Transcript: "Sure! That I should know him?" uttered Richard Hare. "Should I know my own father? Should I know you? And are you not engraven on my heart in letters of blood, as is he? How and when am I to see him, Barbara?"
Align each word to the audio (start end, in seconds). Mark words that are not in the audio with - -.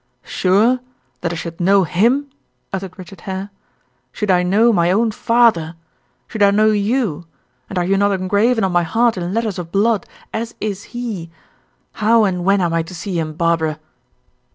"Sure! 0.23 0.79
That 1.19 1.31
I 1.31 1.35
should 1.35 1.59
know 1.59 1.83
him?" 1.83 2.25
uttered 2.73 2.97
Richard 2.97 3.21
Hare. 3.29 3.51
"Should 4.11 4.31
I 4.31 4.41
know 4.41 4.73
my 4.73 4.89
own 4.89 5.11
father? 5.11 5.75
Should 6.27 6.41
I 6.41 6.49
know 6.49 6.71
you? 6.71 7.27
And 7.69 7.77
are 7.77 7.85
you 7.85 7.97
not 7.97 8.11
engraven 8.11 8.63
on 8.63 8.71
my 8.71 8.81
heart 8.81 9.15
in 9.15 9.31
letters 9.31 9.59
of 9.59 9.71
blood, 9.71 10.07
as 10.33 10.55
is 10.59 10.85
he? 10.97 11.29
How 11.93 12.23
and 12.23 12.43
when 12.43 12.61
am 12.61 12.73
I 12.73 12.81
to 12.81 12.95
see 12.95 13.19
him, 13.19 13.33
Barbara?" 13.33 13.79